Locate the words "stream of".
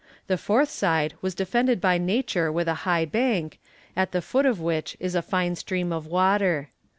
5.55-6.07